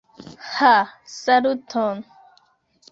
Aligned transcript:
Ha, 0.53 0.71
saluton! 1.17 1.97